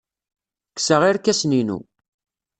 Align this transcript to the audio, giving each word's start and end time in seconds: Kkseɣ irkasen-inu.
Kkseɣ 0.75 1.01
irkasen-inu. 1.09 1.79